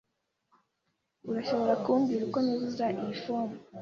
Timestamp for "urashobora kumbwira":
1.29-2.21